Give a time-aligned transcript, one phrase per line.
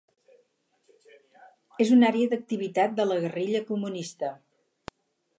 [1.85, 4.31] És una àrea d'activitat de la guerrilla comunista.